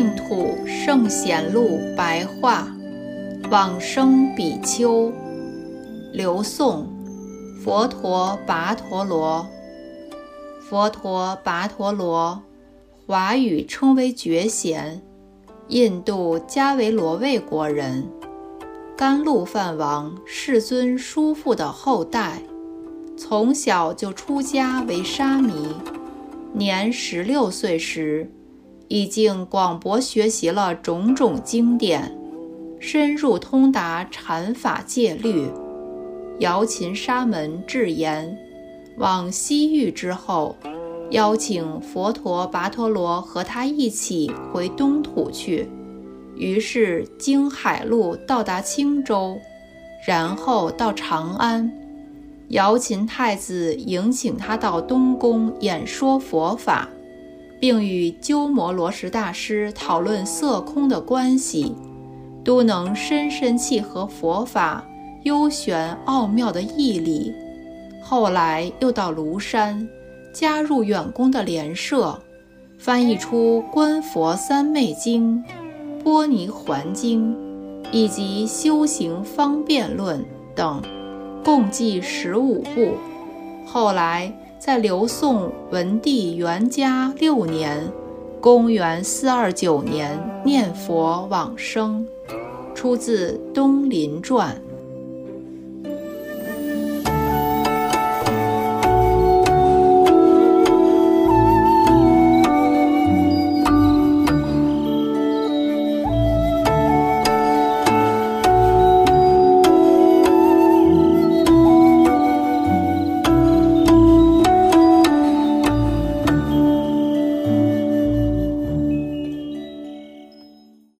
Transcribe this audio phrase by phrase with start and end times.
[0.00, 2.74] 净土圣贤录白话，
[3.50, 5.12] 往生比丘，
[6.10, 6.88] 刘宋，
[7.62, 9.46] 佛陀跋陀罗，
[10.62, 12.42] 佛陀跋陀罗，
[13.06, 15.02] 华语称为觉贤，
[15.68, 18.08] 印度迦维罗卫国人，
[18.96, 22.40] 甘露梵王世尊叔父的后代，
[23.18, 25.52] 从小就出家为沙弥，
[26.54, 28.32] 年十六岁时。
[28.90, 32.12] 已经广博学习了种种经典，
[32.80, 35.48] 深入通达禅法戒律。
[36.40, 38.36] 瑶琴沙门智言，
[38.96, 40.56] 往西域之后，
[41.10, 45.70] 邀请佛陀跋陀罗和他一起回东土去。
[46.34, 49.38] 于是经海路到达青州，
[50.04, 51.70] 然后到长安。
[52.48, 56.88] 瑶琴太子迎请他到东宫演说佛法。
[57.60, 61.74] 并与鸠摩罗什大师讨论色空的关系，
[62.42, 64.82] 都能深深契合佛法
[65.24, 67.34] 幽玄奥妙的义理。
[68.02, 69.86] 后来又到庐山，
[70.32, 72.18] 加入远公的莲社，
[72.78, 75.44] 翻译出《观佛三昧经》
[76.02, 77.34] 《波尼环经》
[77.92, 80.18] 以及《修行方便论》
[80.54, 80.82] 等，
[81.44, 82.94] 共计十五部。
[83.66, 84.34] 后来。
[84.60, 87.90] 在刘宋文帝元嘉六年
[88.42, 92.06] （公元四二九年）念佛往生，
[92.74, 94.54] 出自《东林传》。